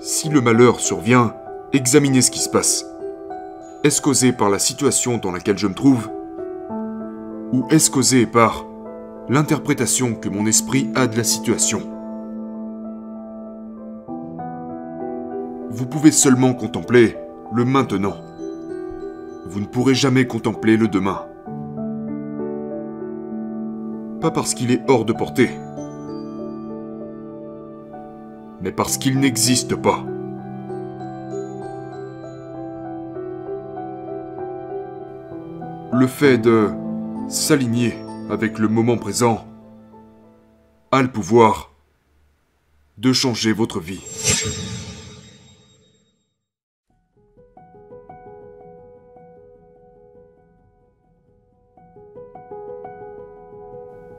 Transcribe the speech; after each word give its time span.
si 0.00 0.30
le 0.30 0.40
malheur 0.40 0.80
survient, 0.80 1.34
examinez 1.74 2.22
ce 2.22 2.30
qui 2.30 2.38
se 2.38 2.48
passe. 2.48 2.86
Est-ce 3.84 4.00
causé 4.00 4.32
par 4.32 4.48
la 4.48 4.58
situation 4.58 5.18
dans 5.18 5.30
laquelle 5.30 5.58
je 5.58 5.66
me 5.66 5.74
trouve? 5.74 6.08
Ou 7.52 7.66
est-ce 7.70 7.90
causé 7.90 8.24
par 8.24 8.64
l'interprétation 9.28 10.14
que 10.14 10.30
mon 10.30 10.46
esprit 10.46 10.90
a 10.94 11.06
de 11.06 11.16
la 11.16 11.24
situation? 11.24 11.82
Vous 15.70 15.86
pouvez 15.86 16.10
seulement 16.10 16.54
contempler 16.54 17.16
le 17.52 17.64
maintenant. 17.66 18.16
Vous 19.46 19.60
ne 19.60 19.66
pourrez 19.66 19.94
jamais 19.94 20.26
contempler 20.26 20.76
le 20.78 20.88
demain. 20.88 21.26
Pas 24.20 24.30
parce 24.30 24.54
qu'il 24.54 24.70
est 24.70 24.82
hors 24.88 25.04
de 25.04 25.12
portée, 25.12 25.50
mais 28.60 28.72
parce 28.72 28.98
qu'il 28.98 29.18
n'existe 29.18 29.74
pas. 29.74 30.04
Le 35.92 36.06
fait 36.06 36.38
de 36.38 36.70
s'aligner 37.28 37.94
avec 38.30 38.58
le 38.58 38.68
moment 38.68 38.96
présent 38.96 39.46
a 40.92 41.02
le 41.02 41.10
pouvoir 41.10 41.72
de 42.98 43.12
changer 43.12 43.52
votre 43.52 43.80
vie. 43.80 44.02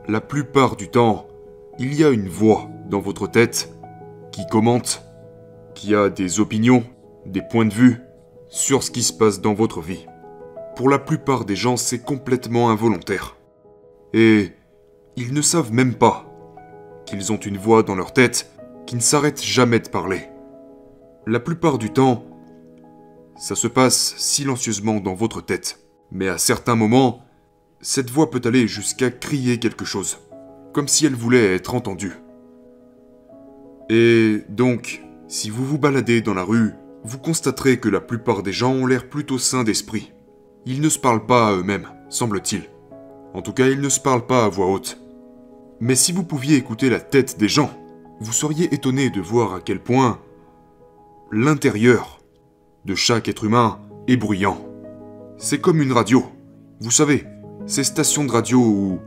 La 0.08 0.20
plupart 0.20 0.76
du 0.76 0.88
temps, 0.88 1.26
il 1.78 1.94
y 1.94 2.04
a 2.04 2.10
une 2.10 2.28
voix 2.28 2.68
dans 2.90 3.00
votre 3.00 3.28
tête 3.28 3.72
qui 4.32 4.46
commente, 4.46 5.04
qui 5.74 5.94
a 5.94 6.08
des 6.08 6.40
opinions, 6.40 6.84
des 7.26 7.42
points 7.42 7.66
de 7.66 7.72
vue 7.72 8.00
sur 8.48 8.82
ce 8.82 8.90
qui 8.90 9.02
se 9.02 9.12
passe 9.12 9.40
dans 9.40 9.54
votre 9.54 9.80
vie. 9.80 10.06
Pour 10.74 10.88
la 10.88 10.98
plupart 10.98 11.44
des 11.44 11.56
gens, 11.56 11.76
c'est 11.76 12.00
complètement 12.00 12.70
involontaire. 12.70 13.36
Et 14.12 14.52
ils 15.16 15.32
ne 15.32 15.42
savent 15.42 15.72
même 15.72 15.94
pas 15.94 16.26
qu'ils 17.06 17.32
ont 17.32 17.36
une 17.36 17.58
voix 17.58 17.82
dans 17.82 17.94
leur 17.94 18.12
tête 18.12 18.50
qui 18.86 18.96
ne 18.96 19.00
s'arrête 19.00 19.42
jamais 19.42 19.80
de 19.80 19.88
parler. 19.88 20.28
La 21.26 21.40
plupart 21.40 21.78
du 21.78 21.90
temps, 21.90 22.24
ça 23.36 23.54
se 23.54 23.68
passe 23.68 24.14
silencieusement 24.16 25.00
dans 25.00 25.14
votre 25.14 25.40
tête. 25.40 25.78
Mais 26.10 26.28
à 26.28 26.38
certains 26.38 26.74
moments, 26.74 27.22
cette 27.80 28.10
voix 28.10 28.30
peut 28.30 28.40
aller 28.44 28.66
jusqu'à 28.66 29.10
crier 29.10 29.58
quelque 29.58 29.84
chose, 29.84 30.18
comme 30.72 30.88
si 30.88 31.06
elle 31.06 31.14
voulait 31.14 31.54
être 31.54 31.74
entendue. 31.74 32.14
Et 33.94 34.42
donc, 34.48 35.02
si 35.28 35.50
vous 35.50 35.66
vous 35.66 35.76
baladez 35.76 36.22
dans 36.22 36.32
la 36.32 36.44
rue, 36.44 36.70
vous 37.04 37.18
constaterez 37.18 37.78
que 37.78 37.90
la 37.90 38.00
plupart 38.00 38.42
des 38.42 38.50
gens 38.50 38.72
ont 38.72 38.86
l'air 38.86 39.06
plutôt 39.06 39.36
sains 39.36 39.64
d'esprit. 39.64 40.14
Ils 40.64 40.80
ne 40.80 40.88
se 40.88 40.98
parlent 40.98 41.26
pas 41.26 41.48
à 41.48 41.52
eux-mêmes, 41.52 41.88
semble-t-il. 42.08 42.70
En 43.34 43.42
tout 43.42 43.52
cas, 43.52 43.68
ils 43.68 43.82
ne 43.82 43.90
se 43.90 44.00
parlent 44.00 44.24
pas 44.24 44.46
à 44.46 44.48
voix 44.48 44.68
haute. 44.68 44.98
Mais 45.78 45.94
si 45.94 46.10
vous 46.10 46.24
pouviez 46.24 46.56
écouter 46.56 46.88
la 46.88 47.00
tête 47.00 47.38
des 47.38 47.50
gens, 47.50 47.70
vous 48.18 48.32
seriez 48.32 48.72
étonné 48.72 49.10
de 49.10 49.20
voir 49.20 49.52
à 49.52 49.60
quel 49.60 49.78
point 49.78 50.20
l'intérieur 51.30 52.22
de 52.86 52.94
chaque 52.94 53.28
être 53.28 53.44
humain 53.44 53.78
est 54.08 54.16
bruyant. 54.16 54.56
C'est 55.36 55.60
comme 55.60 55.82
une 55.82 55.92
radio. 55.92 56.24
Vous 56.80 56.90
savez, 56.90 57.26
ces 57.66 57.84
stations 57.84 58.24
de 58.24 58.32
radio 58.32 58.58
où 58.58 59.00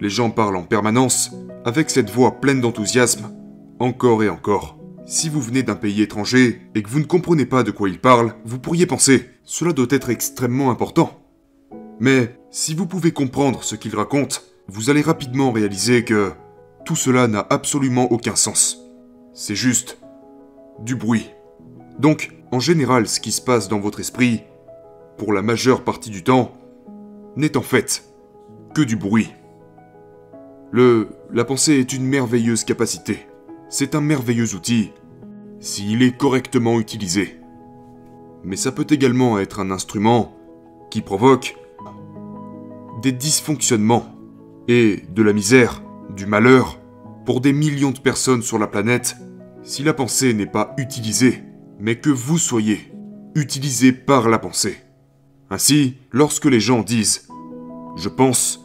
les 0.00 0.10
gens 0.10 0.30
parlent 0.30 0.56
en 0.56 0.64
permanence 0.64 1.30
avec 1.64 1.88
cette 1.88 2.10
voix 2.10 2.40
pleine 2.40 2.60
d'enthousiasme 2.60 3.28
encore 3.78 4.22
et 4.22 4.28
encore. 4.28 4.78
Si 5.06 5.28
vous 5.28 5.40
venez 5.40 5.62
d'un 5.62 5.74
pays 5.74 6.00
étranger 6.00 6.62
et 6.74 6.82
que 6.82 6.88
vous 6.88 7.00
ne 7.00 7.04
comprenez 7.04 7.44
pas 7.44 7.62
de 7.62 7.70
quoi 7.70 7.88
ils 7.88 8.00
parlent, 8.00 8.34
vous 8.44 8.58
pourriez 8.58 8.86
penser, 8.86 9.28
cela 9.42 9.72
doit 9.72 9.86
être 9.90 10.08
extrêmement 10.08 10.70
important. 10.70 11.20
Mais 12.00 12.38
si 12.50 12.74
vous 12.74 12.86
pouvez 12.86 13.12
comprendre 13.12 13.62
ce 13.62 13.76
qu'ils 13.76 13.96
racontent, 13.96 14.38
vous 14.68 14.88
allez 14.88 15.02
rapidement 15.02 15.52
réaliser 15.52 16.04
que 16.04 16.32
tout 16.84 16.96
cela 16.96 17.28
n'a 17.28 17.46
absolument 17.50 18.10
aucun 18.12 18.34
sens. 18.34 18.78
C'est 19.34 19.54
juste 19.54 19.98
du 20.80 20.96
bruit. 20.96 21.30
Donc, 21.98 22.32
en 22.50 22.60
général, 22.60 23.06
ce 23.06 23.20
qui 23.20 23.32
se 23.32 23.42
passe 23.42 23.68
dans 23.68 23.80
votre 23.80 24.00
esprit, 24.00 24.42
pour 25.18 25.32
la 25.32 25.42
majeure 25.42 25.84
partie 25.84 26.10
du 26.10 26.24
temps, 26.24 26.56
n'est 27.36 27.56
en 27.56 27.62
fait 27.62 28.04
que 28.74 28.82
du 28.82 28.96
bruit. 28.96 29.32
La 30.72 31.44
pensée 31.44 31.74
est 31.74 31.92
une 31.92 32.06
merveilleuse 32.06 32.64
capacité 32.64 33.26
c'est 33.76 33.96
un 33.96 34.00
merveilleux 34.00 34.54
outil 34.54 34.92
s'il 35.58 36.04
est 36.04 36.16
correctement 36.16 36.78
utilisé. 36.78 37.40
Mais 38.44 38.54
ça 38.54 38.70
peut 38.70 38.86
également 38.88 39.40
être 39.40 39.58
un 39.58 39.72
instrument 39.72 40.36
qui 40.92 41.00
provoque 41.00 41.56
des 43.02 43.10
dysfonctionnements 43.10 44.14
et 44.68 45.02
de 45.12 45.22
la 45.24 45.32
misère, 45.32 45.82
du 46.14 46.24
malheur 46.24 46.78
pour 47.26 47.40
des 47.40 47.52
millions 47.52 47.90
de 47.90 47.98
personnes 47.98 48.42
sur 48.42 48.60
la 48.60 48.68
planète 48.68 49.16
si 49.64 49.82
la 49.82 49.92
pensée 49.92 50.34
n'est 50.34 50.46
pas 50.46 50.72
utilisée, 50.78 51.42
mais 51.80 51.96
que 51.96 52.10
vous 52.10 52.38
soyez 52.38 52.92
utilisé 53.34 53.90
par 53.90 54.28
la 54.28 54.38
pensée. 54.38 54.76
Ainsi, 55.50 55.96
lorsque 56.12 56.44
les 56.44 56.60
gens 56.60 56.82
disent⁇ 56.82 57.26
Je 57.96 58.08
pense 58.08 58.60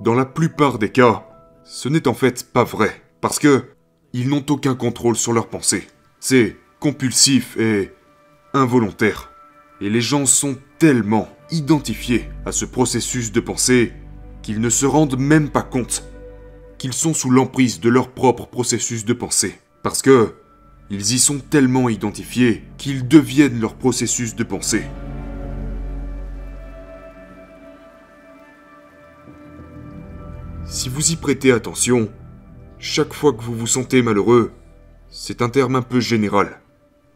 ⁇dans 0.04 0.14
la 0.14 0.26
plupart 0.26 0.78
des 0.78 0.90
cas, 0.90 1.26
ce 1.64 1.88
n'est 1.88 2.08
en 2.08 2.14
fait 2.14 2.52
pas 2.52 2.64
vrai, 2.64 2.90
parce 3.22 3.38
que 3.38 3.70
ils 4.14 4.28
n'ont 4.28 4.46
aucun 4.48 4.76
contrôle 4.76 5.16
sur 5.16 5.32
leurs 5.32 5.48
pensées. 5.48 5.88
C'est 6.20 6.56
compulsif 6.78 7.56
et 7.58 7.92
involontaire. 8.54 9.32
Et 9.80 9.90
les 9.90 10.00
gens 10.00 10.24
sont 10.24 10.56
tellement 10.78 11.28
identifiés 11.50 12.30
à 12.46 12.52
ce 12.52 12.64
processus 12.64 13.32
de 13.32 13.40
pensée 13.40 13.92
qu'ils 14.40 14.60
ne 14.60 14.70
se 14.70 14.86
rendent 14.86 15.18
même 15.18 15.50
pas 15.50 15.62
compte 15.62 16.04
qu'ils 16.78 16.92
sont 16.92 17.12
sous 17.12 17.30
l'emprise 17.30 17.80
de 17.80 17.88
leur 17.88 18.08
propre 18.08 18.46
processus 18.46 19.04
de 19.04 19.14
pensée. 19.14 19.58
Parce 19.82 20.00
que 20.00 20.34
ils 20.90 21.14
y 21.14 21.18
sont 21.18 21.40
tellement 21.40 21.88
identifiés 21.88 22.62
qu'ils 22.78 23.08
deviennent 23.08 23.60
leur 23.60 23.74
processus 23.74 24.36
de 24.36 24.44
pensée. 24.44 24.84
Si 30.66 30.88
vous 30.88 31.10
y 31.10 31.16
prêtez 31.16 31.50
attention, 31.50 32.10
chaque 32.78 33.12
fois 33.12 33.32
que 33.32 33.42
vous 33.42 33.54
vous 33.54 33.66
sentez 33.66 34.02
malheureux, 34.02 34.52
c'est 35.10 35.42
un 35.42 35.48
terme 35.48 35.76
un 35.76 35.82
peu 35.82 36.00
général. 36.00 36.60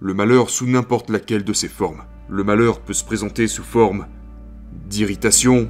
Le 0.01 0.15
malheur 0.15 0.51
sous 0.51 0.67
n'importe 0.67 1.11
laquelle 1.11 1.45
de 1.45 1.53
ses 1.53 1.69
formes. 1.69 2.05
Le 2.29 2.45
malheur 2.45 2.81
peut 2.81 2.93
se 2.93 3.05
présenter 3.05 3.49
sous 3.49 3.65
forme 3.65 4.07
d'irritation, 4.89 5.69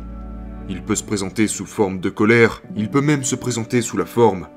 il 0.69 0.83
peut 0.83 0.95
se 0.95 1.05
présenter 1.05 1.47
sous 1.47 1.67
forme 1.67 2.01
de 2.01 2.11
colère, 2.11 2.63
il 2.77 2.91
peut 2.91 3.01
même 3.01 3.25
se 3.25 3.35
présenter 3.35 3.81
sous 3.81 3.97
la 3.97 4.07
forme 4.07 4.49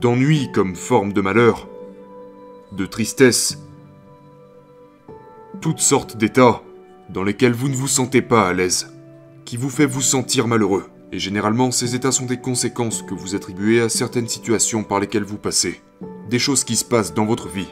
d'ennui 0.00 0.50
comme 0.52 0.74
forme 0.74 1.12
de 1.12 1.20
malheur, 1.20 1.68
de 2.72 2.86
tristesse, 2.86 3.58
toutes 5.60 5.78
sortes 5.78 6.16
d'états 6.16 6.62
dans 7.08 7.22
lesquels 7.22 7.52
vous 7.52 7.68
ne 7.68 7.76
vous 7.76 7.86
sentez 7.86 8.20
pas 8.20 8.48
à 8.48 8.52
l'aise, 8.52 8.92
qui 9.44 9.56
vous 9.56 9.70
fait 9.70 9.86
vous 9.86 10.00
sentir 10.00 10.48
malheureux. 10.48 10.86
Et 11.12 11.18
généralement, 11.18 11.70
ces 11.70 11.94
états 11.94 12.10
sont 12.10 12.24
des 12.24 12.38
conséquences 12.38 13.02
que 13.02 13.12
vous 13.12 13.34
attribuez 13.34 13.82
à 13.82 13.90
certaines 13.90 14.28
situations 14.28 14.82
par 14.82 14.98
lesquelles 14.98 15.24
vous 15.24 15.36
passez. 15.36 15.82
Des 16.30 16.38
choses 16.38 16.64
qui 16.64 16.74
se 16.74 16.86
passent 16.86 17.12
dans 17.12 17.26
votre 17.26 17.48
vie. 17.48 17.68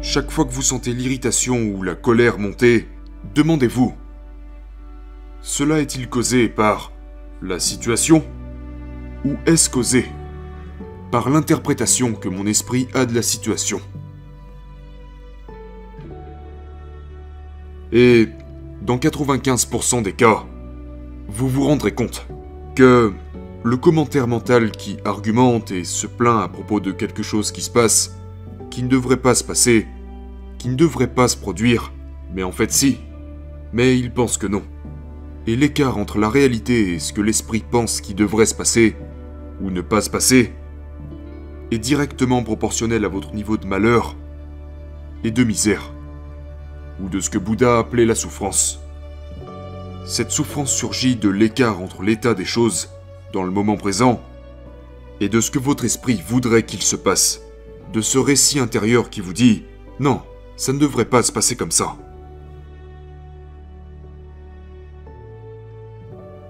Chaque 0.00 0.30
fois 0.30 0.46
que 0.46 0.52
vous 0.52 0.62
sentez 0.62 0.94
l'irritation 0.94 1.58
ou 1.74 1.82
la 1.82 1.94
colère 1.94 2.38
monter, 2.38 2.88
demandez-vous, 3.34 3.94
cela 5.42 5.80
est-il 5.80 6.08
causé 6.08 6.48
par 6.48 6.92
la 7.42 7.58
situation 7.58 8.24
ou 9.26 9.34
est-ce 9.44 9.68
causé 9.68 10.06
par 11.10 11.28
l'interprétation 11.28 12.14
que 12.14 12.30
mon 12.30 12.46
esprit 12.46 12.88
a 12.94 13.04
de 13.04 13.14
la 13.14 13.22
situation? 13.22 13.82
Et 17.92 18.28
dans 18.82 18.98
95% 18.98 20.02
des 20.02 20.12
cas, 20.12 20.44
vous 21.28 21.48
vous 21.48 21.64
rendrez 21.64 21.92
compte 21.92 22.26
que 22.74 23.12
le 23.64 23.76
commentaire 23.76 24.28
mental 24.28 24.70
qui 24.70 24.96
argumente 25.04 25.70
et 25.70 25.84
se 25.84 26.06
plaint 26.06 26.42
à 26.42 26.48
propos 26.48 26.80
de 26.80 26.92
quelque 26.92 27.22
chose 27.22 27.50
qui 27.50 27.62
se 27.62 27.70
passe, 27.70 28.16
qui 28.70 28.82
ne 28.82 28.88
devrait 28.88 29.16
pas 29.16 29.34
se 29.34 29.44
passer, 29.44 29.86
qui 30.58 30.68
ne 30.68 30.76
devrait 30.76 31.12
pas 31.12 31.28
se 31.28 31.36
produire, 31.36 31.92
mais 32.32 32.42
en 32.42 32.52
fait 32.52 32.70
si, 32.72 32.98
mais 33.72 33.98
il 33.98 34.12
pense 34.12 34.38
que 34.38 34.46
non. 34.46 34.62
Et 35.46 35.56
l'écart 35.56 35.98
entre 35.98 36.18
la 36.18 36.28
réalité 36.28 36.94
et 36.94 36.98
ce 36.98 37.12
que 37.12 37.20
l'esprit 37.20 37.64
pense 37.68 38.00
qui 38.00 38.14
devrait 38.14 38.46
se 38.46 38.54
passer, 38.54 38.96
ou 39.60 39.70
ne 39.70 39.80
pas 39.80 40.00
se 40.00 40.10
passer, 40.10 40.52
est 41.70 41.78
directement 41.78 42.42
proportionnel 42.42 43.04
à 43.04 43.08
votre 43.08 43.34
niveau 43.34 43.56
de 43.56 43.66
malheur 43.66 44.16
et 45.24 45.30
de 45.30 45.44
misère 45.44 45.92
ou 47.00 47.08
de 47.08 47.20
ce 47.20 47.30
que 47.30 47.38
Bouddha 47.38 47.78
appelait 47.78 48.06
la 48.06 48.14
souffrance. 48.14 48.80
Cette 50.06 50.30
souffrance 50.30 50.72
surgit 50.72 51.16
de 51.16 51.28
l'écart 51.28 51.80
entre 51.80 52.02
l'état 52.02 52.34
des 52.34 52.44
choses, 52.44 52.90
dans 53.32 53.42
le 53.42 53.50
moment 53.50 53.76
présent, 53.76 54.20
et 55.20 55.28
de 55.28 55.40
ce 55.40 55.50
que 55.50 55.58
votre 55.58 55.84
esprit 55.84 56.22
voudrait 56.26 56.64
qu'il 56.64 56.82
se 56.82 56.96
passe, 56.96 57.40
de 57.92 58.00
ce 58.00 58.18
récit 58.18 58.58
intérieur 58.58 59.10
qui 59.10 59.20
vous 59.20 59.32
dit⁇ 59.32 59.64
Non, 59.98 60.22
ça 60.56 60.72
ne 60.72 60.78
devrait 60.78 61.06
pas 61.06 61.22
se 61.22 61.32
passer 61.32 61.56
comme 61.56 61.70
ça⁇ 61.70 61.84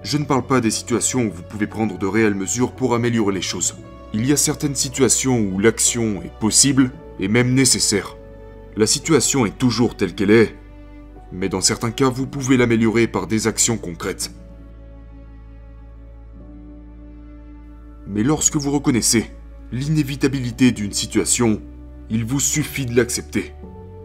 Je 0.03 0.17
ne 0.17 0.25
parle 0.25 0.45
pas 0.45 0.61
des 0.61 0.71
situations 0.71 1.25
où 1.25 1.31
vous 1.31 1.43
pouvez 1.43 1.67
prendre 1.67 1.97
de 1.97 2.05
réelles 2.05 2.35
mesures 2.35 2.71
pour 2.71 2.95
améliorer 2.95 3.33
les 3.33 3.41
choses. 3.41 3.75
Il 4.13 4.25
y 4.25 4.31
a 4.31 4.37
certaines 4.37 4.75
situations 4.75 5.39
où 5.39 5.59
l'action 5.59 6.21
est 6.21 6.39
possible 6.39 6.91
et 7.19 7.27
même 7.27 7.53
nécessaire. 7.53 8.16
La 8.77 8.85
situation 8.85 9.47
est 9.47 9.57
toujours 9.57 9.97
telle 9.97 10.13
qu'elle 10.13 10.29
est, 10.29 10.55
mais 11.31 11.49
dans 11.49 11.61
certains 11.61 11.89
cas, 11.89 12.09
vous 12.09 12.27
pouvez 12.27 12.57
l'améliorer 12.57 13.07
par 13.07 13.25
des 13.25 13.47
actions 13.47 13.75
concrètes. 13.75 14.31
Mais 18.05 18.21
lorsque 18.21 18.55
vous 18.55 18.69
reconnaissez 18.69 19.31
l'inévitabilité 19.71 20.71
d'une 20.71 20.91
situation, 20.91 21.59
il 22.11 22.23
vous 22.23 22.39
suffit 22.39 22.85
de 22.85 22.95
l'accepter. 22.95 23.55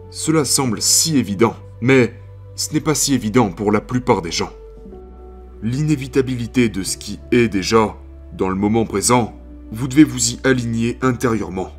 Cela 0.09 0.43
semble 0.43 0.81
si 0.81 1.19
évident, 1.19 1.55
mais 1.79 2.19
ce 2.55 2.73
n'est 2.73 2.81
pas 2.81 2.95
si 2.95 3.13
évident 3.13 3.51
pour 3.51 3.71
la 3.71 3.79
plupart 3.79 4.23
des 4.23 4.31
gens. 4.31 4.51
L'inévitabilité 5.61 6.69
de 6.69 6.81
ce 6.81 6.97
qui 6.97 7.19
est 7.31 7.47
déjà, 7.47 7.95
dans 8.35 8.49
le 8.49 8.55
moment 8.55 8.85
présent, 8.85 9.39
vous 9.71 9.87
devez 9.87 10.03
vous 10.03 10.31
y 10.31 10.39
aligner 10.43 10.97
intérieurement. 11.03 11.71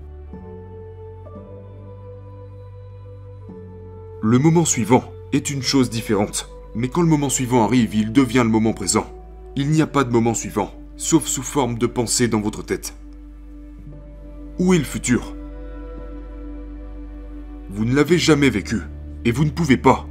Le 4.27 4.39
moment 4.39 4.65
suivant 4.65 5.05
est 5.35 5.51
une 5.51 5.61
chose 5.61 5.91
différente, 5.91 6.49
mais 6.75 6.89
quand 6.89 7.03
le 7.03 7.09
moment 7.09 7.29
suivant 7.29 7.63
arrive, 7.63 7.95
il 7.95 8.11
devient 8.11 8.41
le 8.43 8.49
moment 8.49 8.73
présent. 8.73 9.07
Il 9.55 9.69
n'y 9.69 9.83
a 9.83 9.87
pas 9.87 10.03
de 10.03 10.11
moment 10.11 10.33
suivant, 10.33 10.73
sauf 10.97 11.27
sous 11.27 11.43
forme 11.43 11.77
de 11.77 11.87
pensée 11.87 12.27
dans 12.27 12.41
votre 12.41 12.63
tête. 12.63 12.95
Où 14.59 14.73
est 14.73 14.79
le 14.79 14.85
futur? 14.85 15.37
Vous 17.69 17.85
ne 17.85 17.95
l'avez 17.95 18.17
jamais 18.17 18.49
vécu, 18.49 18.81
et 19.27 19.31
vous 19.31 19.45
ne 19.45 19.51
pouvez 19.51 19.77
pas. 19.77 20.09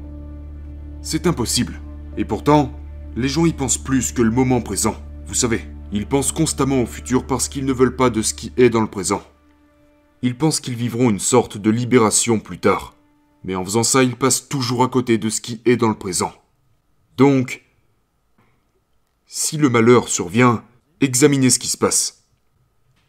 C'est 1.01 1.25
impossible. 1.25 1.81
Et 2.15 2.24
pourtant, 2.24 2.71
les 3.15 3.27
gens 3.27 3.48
y 3.48 3.54
pensent 3.54 3.80
plus 3.80 4.12
que 4.12 4.21
le 4.21 4.30
moment 4.30 4.62
présent, 4.62 4.95
vous 5.25 5.33
savez. 5.33 5.62
Ils 5.92 6.06
pensent 6.06 6.31
constamment 6.31 6.83
au 6.83 6.86
futur 6.86 7.25
parce 7.25 7.48
qu'ils 7.48 7.65
ne 7.65 7.74
veulent 7.74 7.95
pas 7.95 8.12
de 8.12 8.21
ce 8.21 8.36
qui 8.36 8.54
est 8.57 8.69
dans 8.69 8.81
le 8.81 8.92
présent. 8.92 9.24
Ils 10.21 10.38
pensent 10.38 10.60
qu'ils 10.60 10.75
vivront 10.75 11.10
une 11.10 11.18
sorte 11.18 11.57
de 11.57 11.71
libération 11.71 12.39
plus 12.39 12.60
tard. 12.60 12.94
Mais 13.44 13.56
en 13.56 13.66
faisant 13.66 13.84
ça, 13.84 14.04
ils 14.04 14.16
passent 14.16 14.48
toujours 14.48 14.84
à 14.84 14.88
côté 14.88 15.18
de 15.18 15.30
ce 15.30 15.42
qui 15.42 15.62
est 15.66 15.75
dans 15.75 15.90
le 15.90 15.98
présent. 15.98 16.34
Donc, 17.18 17.63
si 19.25 19.57
le 19.57 19.69
malheur 19.69 20.07
survient, 20.07 20.63
examinez 21.01 21.50
ce 21.50 21.60
qui 21.60 21.68
se 21.68 21.78
passe. 21.78 22.24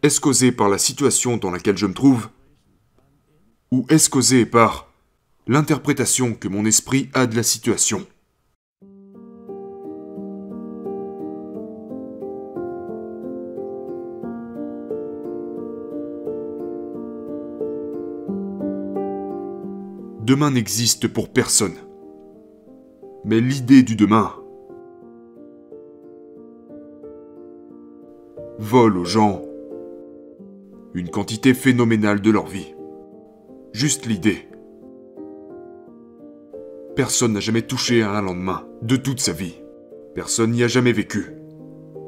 Est-ce 0.03 0.21
causé 0.21 0.53
par 0.53 0.69
la 0.69 0.79
situation 0.79 1.37
dans 1.37 1.51
laquelle 1.51 1.79
je 1.79 1.87
me 1.87 1.95
trouve? 1.95 2.29
Ou 3.71 3.87
est-ce 3.89 4.11
causé 4.11 4.45
par 4.45 4.89
l'interprétation 5.47 6.35
que 6.35 6.49
mon 6.49 6.65
esprit 6.65 7.11
a 7.15 7.27
de 7.27 7.37
la 7.37 7.43
situation? 7.43 8.07
Demain 20.25 20.53
n'existe 20.53 21.07
pour 21.07 21.29
personne. 21.29 21.75
Mais 23.27 23.43
l'idée 23.43 23.83
du 23.83 23.95
demain 23.95 24.33
vole 28.59 28.97
aux 28.97 29.05
gens 29.05 29.43
une 30.95 31.11
quantité 31.11 31.53
phénoménale 31.53 32.23
de 32.23 32.31
leur 32.31 32.47
vie. 32.47 32.75
Juste 33.75 34.07
l'idée. 34.07 34.49
Personne 36.97 37.35
n'a 37.35 37.41
jamais 37.41 37.61
touché 37.61 38.03
à 38.03 38.13
un 38.13 38.23
lendemain 38.23 38.67
de 38.81 38.97
toute 38.97 39.21
sa 39.21 39.33
vie. 39.33 39.61
Personne 40.15 40.53
n'y 40.53 40.63
a 40.63 40.69
jamais 40.69 40.93
vécu. 40.93 41.33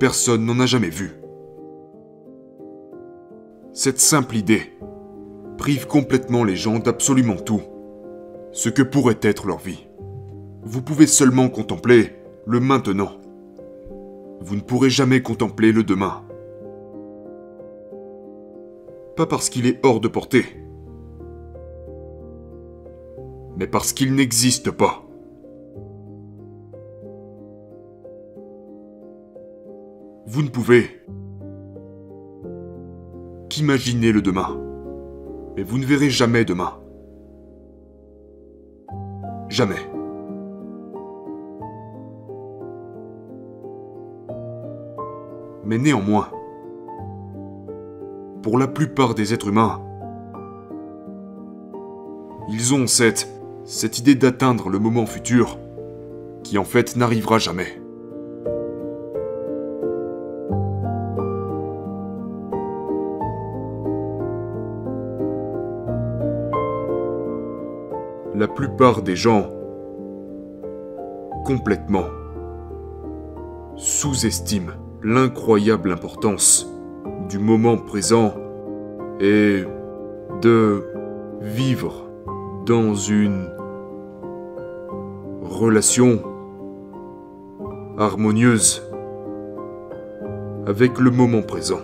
Personne 0.00 0.46
n'en 0.46 0.58
a 0.58 0.64
jamais 0.64 0.88
vu. 0.88 1.10
Cette 3.74 4.00
simple 4.00 4.36
idée 4.36 4.72
prive 5.58 5.86
complètement 5.86 6.44
les 6.44 6.56
gens 6.56 6.78
d'absolument 6.78 7.36
tout 7.36 7.60
ce 8.56 8.70
que 8.70 8.81
pourrait 8.81 9.19
être 9.20 9.47
leur 9.47 9.58
vie. 9.58 9.87
Vous 10.62 10.81
pouvez 10.81 11.06
seulement 11.06 11.50
contempler 11.50 12.14
le 12.47 12.58
maintenant. 12.58 13.11
Vous 14.41 14.56
ne 14.56 14.62
pourrez 14.62 14.88
jamais 14.88 15.20
contempler 15.20 15.73
le 15.73 15.85
demain. 15.85 16.25
Pas 19.14 19.26
parce 19.26 19.50
qu'il 19.50 19.67
est 19.67 19.79
hors 19.85 20.00
de 20.00 20.08
portée, 20.08 20.47
mais 23.58 23.67
parce 23.67 23.93
qu'il 23.93 24.14
n'existe 24.14 24.70
pas. 24.70 25.03
Vous 30.26 30.41
ne 30.43 30.49
pouvez 30.49 31.03
qu'imaginer 33.50 34.12
le 34.12 34.23
demain, 34.23 34.58
mais 35.56 35.62
vous 35.62 35.76
ne 35.76 35.85
verrez 35.85 36.08
jamais 36.08 36.47
demain. 36.47 36.73
Jamais. 39.56 39.88
Mais 45.64 45.79
néanmoins, 45.79 46.29
pour 48.43 48.58
la 48.58 48.69
plupart 48.69 49.14
des 49.14 49.32
êtres 49.32 49.49
humains, 49.49 49.81
ils 52.50 52.75
ont 52.75 52.87
cette, 52.87 53.31
cette 53.64 53.99
idée 53.99 54.14
d'atteindre 54.14 54.69
le 54.69 54.79
moment 54.79 55.06
futur 55.06 55.58
qui 56.43 56.58
en 56.58 56.64
fait 56.64 56.94
n'arrivera 56.94 57.38
jamais. 57.38 57.81
Plupart 68.76 69.00
des 69.00 69.17
gens 69.17 69.49
complètement 71.46 72.05
sous-estiment 73.75 74.73
l'incroyable 75.02 75.93
importance 75.93 76.70
du 77.31 77.38
moment 77.38 77.79
présent 77.79 78.34
et 79.19 79.65
de 80.43 80.84
vivre 81.41 82.10
dans 82.67 82.94
une 82.94 83.48
relation 85.41 86.20
harmonieuse 87.96 88.82
avec 90.67 90.98
le 90.98 91.10
moment 91.10 91.41
présent. 91.41 91.81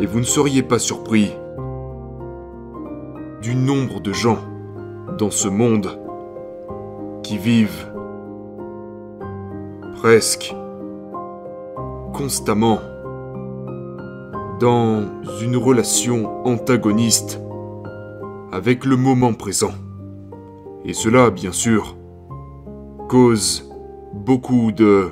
Et 0.00 0.06
vous 0.06 0.18
ne 0.18 0.24
seriez 0.24 0.64
pas 0.64 0.80
surpris 0.80 1.30
du 3.40 3.54
nombre 3.54 4.00
de 4.00 4.12
gens 4.12 4.38
dans 5.20 5.30
ce 5.30 5.48
monde 5.48 6.00
qui 7.22 7.36
vivent 7.36 7.92
presque 9.96 10.54
constamment 12.14 12.78
dans 14.60 15.04
une 15.42 15.58
relation 15.58 16.46
antagoniste 16.46 17.38
avec 18.50 18.86
le 18.86 18.96
moment 18.96 19.34
présent. 19.34 19.74
Et 20.86 20.94
cela, 20.94 21.28
bien 21.28 21.52
sûr, 21.52 21.98
cause 23.10 23.70
beaucoup 24.14 24.72
de 24.72 25.10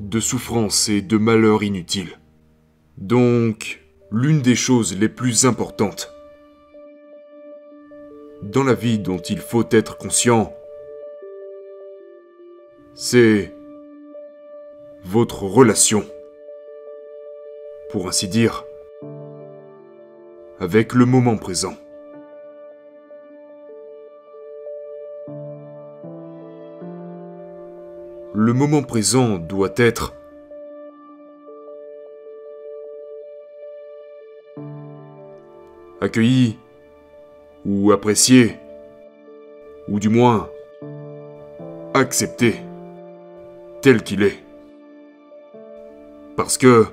de 0.00 0.20
souffrances 0.20 0.90
et 0.90 1.00
de 1.00 1.16
malheurs 1.16 1.62
inutiles. 1.62 2.20
Donc, 2.98 3.82
l'une 4.12 4.42
des 4.42 4.54
choses 4.54 4.94
les 4.98 5.08
plus 5.08 5.46
importantes 5.46 6.15
dans 8.50 8.64
la 8.64 8.74
vie 8.74 8.98
dont 8.98 9.18
il 9.18 9.38
faut 9.38 9.64
être 9.70 9.96
conscient, 9.96 10.56
c'est 12.94 13.52
votre 15.04 15.42
relation, 15.42 16.04
pour 17.90 18.08
ainsi 18.08 18.28
dire, 18.28 18.64
avec 20.60 20.94
le 20.94 21.06
moment 21.06 21.36
présent. 21.36 21.74
Le 28.34 28.52
moment 28.52 28.82
présent 28.82 29.38
doit 29.38 29.72
être 29.76 30.14
accueilli 36.00 36.58
ou 37.66 37.92
apprécier, 37.92 38.56
ou 39.88 39.98
du 39.98 40.08
moins 40.08 40.48
accepter 41.94 42.56
tel 43.82 44.02
qu'il 44.02 44.22
est. 44.22 44.38
Parce 46.36 46.58
que 46.58 46.86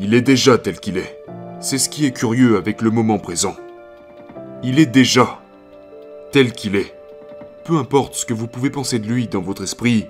Il 0.00 0.14
est 0.14 0.22
déjà 0.22 0.58
tel 0.58 0.78
qu'il 0.78 0.96
est. 0.96 1.18
C'est 1.60 1.76
ce 1.76 1.88
qui 1.88 2.06
est 2.06 2.12
curieux 2.12 2.56
avec 2.56 2.82
le 2.82 2.90
moment 2.90 3.18
présent. 3.18 3.56
Il 4.62 4.78
est 4.78 4.86
déjà 4.86 5.40
tel 6.30 6.52
qu'il 6.52 6.76
est. 6.76 6.94
Peu 7.64 7.76
importe 7.78 8.14
ce 8.14 8.24
que 8.24 8.32
vous 8.32 8.46
pouvez 8.46 8.70
penser 8.70 9.00
de 9.00 9.08
lui 9.08 9.26
dans 9.26 9.42
votre 9.42 9.64
esprit, 9.64 10.06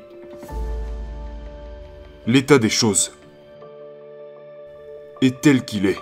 l'état 2.27 2.59
des 2.59 2.69
choses 2.69 3.13
est 5.23 5.41
tel 5.41 5.65
qu'il 5.65 5.87
est. 5.87 5.99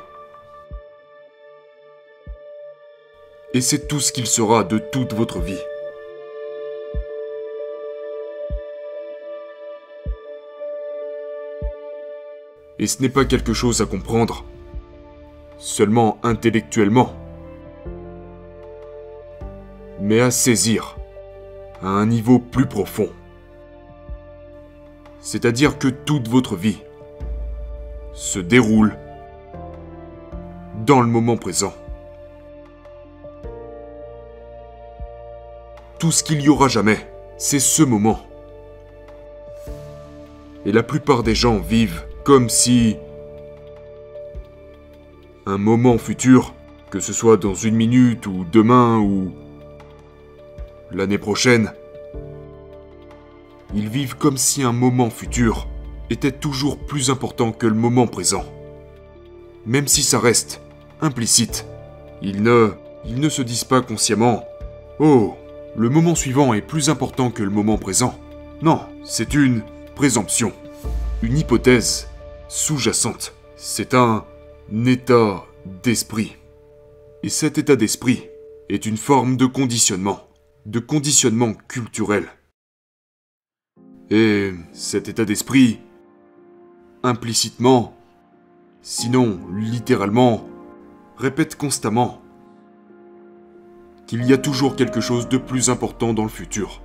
Et 3.56 3.62
c'est 3.62 3.88
tout 3.88 4.00
ce 4.00 4.12
qu'il 4.12 4.26
sera 4.26 4.64
de 4.64 4.76
toute 4.76 5.14
votre 5.14 5.38
vie. 5.40 5.62
Et 12.78 12.86
ce 12.86 13.00
n'est 13.00 13.08
pas 13.08 13.24
quelque 13.24 13.54
chose 13.54 13.80
à 13.80 13.86
comprendre 13.86 14.44
seulement 15.56 16.18
intellectuellement, 16.22 17.14
mais 20.02 20.20
à 20.20 20.30
saisir 20.30 20.98
à 21.80 21.88
un 21.88 22.04
niveau 22.04 22.38
plus 22.38 22.66
profond. 22.66 23.08
C'est-à-dire 25.20 25.78
que 25.78 25.88
toute 25.88 26.28
votre 26.28 26.56
vie 26.56 26.82
se 28.12 28.38
déroule 28.38 28.98
dans 30.84 31.00
le 31.00 31.08
moment 31.08 31.38
présent. 31.38 31.72
Tout 35.98 36.12
ce 36.12 36.22
qu'il 36.22 36.42
y 36.42 36.48
aura 36.50 36.68
jamais, 36.68 36.98
c'est 37.38 37.58
ce 37.58 37.82
moment. 37.82 38.20
Et 40.66 40.72
la 40.72 40.82
plupart 40.82 41.22
des 41.22 41.34
gens 41.34 41.58
vivent 41.58 42.04
comme 42.24 42.50
si 42.50 42.96
un 45.46 45.56
moment 45.56 45.96
futur, 45.96 46.54
que 46.90 47.00
ce 47.00 47.14
soit 47.14 47.38
dans 47.38 47.54
une 47.54 47.76
minute 47.76 48.26
ou 48.26 48.44
demain 48.52 48.98
ou 48.98 49.32
l'année 50.90 51.18
prochaine, 51.18 51.72
ils 53.74 53.88
vivent 53.88 54.16
comme 54.16 54.36
si 54.36 54.62
un 54.62 54.72
moment 54.72 55.08
futur 55.08 55.66
était 56.10 56.32
toujours 56.32 56.78
plus 56.78 57.10
important 57.10 57.52
que 57.52 57.66
le 57.66 57.74
moment 57.74 58.06
présent. 58.06 58.44
Même 59.64 59.88
si 59.88 60.02
ça 60.02 60.18
reste 60.18 60.60
implicite, 61.00 61.66
ils 62.20 62.42
ne, 62.42 62.72
ils 63.06 63.18
ne 63.18 63.28
se 63.28 63.42
disent 63.42 63.64
pas 63.64 63.80
consciemment 63.80 64.44
Oh, 64.98 65.36
le 65.76 65.90
moment 65.90 66.14
suivant 66.14 66.54
est 66.54 66.62
plus 66.62 66.88
important 66.88 67.30
que 67.30 67.42
le 67.42 67.50
moment 67.50 67.76
présent. 67.76 68.18
Non, 68.62 68.80
c'est 69.04 69.34
une 69.34 69.62
présomption, 69.94 70.52
une 71.22 71.36
hypothèse 71.36 72.08
sous-jacente. 72.48 73.34
C'est 73.56 73.92
un 73.94 74.24
état 74.86 75.44
d'esprit. 75.82 76.36
Et 77.22 77.28
cet 77.28 77.58
état 77.58 77.76
d'esprit 77.76 78.24
est 78.70 78.86
une 78.86 78.96
forme 78.96 79.36
de 79.36 79.46
conditionnement, 79.46 80.26
de 80.64 80.78
conditionnement 80.78 81.52
culturel. 81.68 82.26
Et 84.10 84.52
cet 84.72 85.08
état 85.08 85.24
d'esprit, 85.24 85.80
implicitement, 87.02 87.94
sinon 88.80 89.40
littéralement, 89.54 90.48
répète 91.18 91.56
constamment 91.56 92.22
qu'il 94.06 94.24
y 94.24 94.32
a 94.32 94.38
toujours 94.38 94.76
quelque 94.76 95.00
chose 95.00 95.28
de 95.28 95.36
plus 95.36 95.68
important 95.68 96.14
dans 96.14 96.22
le 96.22 96.28
futur. 96.28 96.82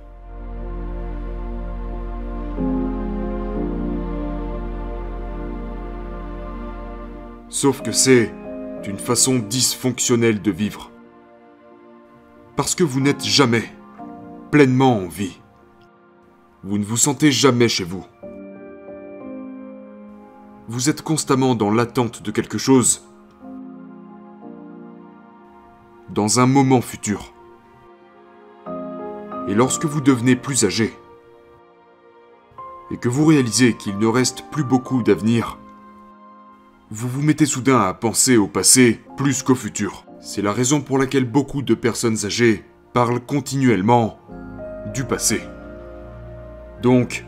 Sauf 7.48 7.82
que 7.82 7.92
c'est 7.92 8.32
une 8.88 8.98
façon 8.98 9.38
dysfonctionnelle 9.38 10.42
de 10.42 10.50
vivre. 10.50 10.90
Parce 12.56 12.74
que 12.74 12.82
vous 12.82 13.00
n'êtes 13.00 13.24
jamais 13.24 13.64
pleinement 14.50 14.96
en 14.96 15.06
vie. 15.06 15.38
Vous 16.64 16.78
ne 16.78 16.84
vous 16.84 16.96
sentez 16.96 17.30
jamais 17.30 17.68
chez 17.68 17.84
vous. 17.84 18.04
Vous 20.68 20.88
êtes 20.88 21.02
constamment 21.02 21.54
dans 21.54 21.70
l'attente 21.70 22.22
de 22.22 22.30
quelque 22.30 22.58
chose. 22.58 23.11
Dans 26.12 26.40
un 26.40 26.46
moment 26.46 26.82
futur. 26.82 27.32
Et 29.48 29.54
lorsque 29.54 29.86
vous 29.86 30.02
devenez 30.02 30.36
plus 30.36 30.62
âgé, 30.64 30.92
et 32.90 32.98
que 32.98 33.08
vous 33.08 33.24
réalisez 33.24 33.74
qu'il 33.78 33.96
ne 33.96 34.06
reste 34.06 34.44
plus 34.50 34.62
beaucoup 34.62 35.02
d'avenir, 35.02 35.58
vous 36.90 37.08
vous 37.08 37.22
mettez 37.22 37.46
soudain 37.46 37.80
à 37.80 37.94
penser 37.94 38.36
au 38.36 38.46
passé 38.46 39.00
plus 39.16 39.42
qu'au 39.42 39.54
futur. 39.54 40.04
C'est 40.20 40.42
la 40.42 40.52
raison 40.52 40.82
pour 40.82 40.98
laquelle 40.98 41.24
beaucoup 41.24 41.62
de 41.62 41.72
personnes 41.72 42.26
âgées 42.26 42.62
parlent 42.92 43.20
continuellement 43.20 44.18
du 44.92 45.04
passé. 45.04 45.40
Donc, 46.82 47.24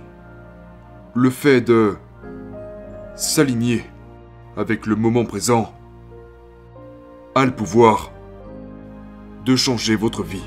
le 1.15 1.31
fait 1.31 1.63
de 1.63 1.97
s'aligner 3.15 3.83
avec 4.59 4.85
le 4.85 4.95
moment 4.95 5.25
présent 5.25 5.73
a 7.35 7.47
le 7.47 7.57
pouvoir 7.57 8.11
de 9.45 9.57
changer 9.57 9.97
votre 9.97 10.23
vie. 10.23 10.43